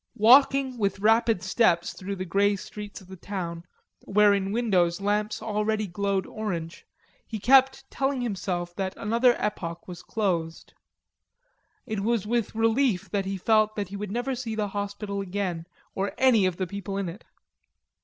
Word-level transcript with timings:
Walking 0.17 0.79
with 0.79 0.97
rapid 0.99 1.43
steps 1.43 1.93
through 1.93 2.15
the 2.15 2.25
grey 2.25 2.55
streets 2.55 3.01
of 3.01 3.07
the 3.07 3.15
town, 3.15 3.65
where 4.05 4.33
in 4.33 4.51
windows 4.51 4.99
lamps 4.99 5.43
already 5.43 5.85
glowed 5.85 6.25
orange, 6.25 6.87
he 7.27 7.37
kept 7.37 7.87
telling 7.91 8.21
himself 8.21 8.75
that 8.77 8.97
another 8.97 9.35
epoch 9.37 9.87
was 9.87 10.01
closed. 10.01 10.73
It 11.85 11.99
was 11.99 12.25
with 12.25 12.55
relief 12.55 13.11
that 13.11 13.25
he 13.25 13.37
felt 13.37 13.75
that 13.75 13.89
he 13.89 13.95
would 13.95 14.11
never 14.11 14.33
see 14.33 14.55
the 14.55 14.69
hospital 14.69 15.21
again 15.21 15.67
or 15.93 16.13
any 16.17 16.47
of 16.47 16.57
the 16.57 16.65
people 16.65 16.97
in 16.97 17.07
it. 17.07 17.23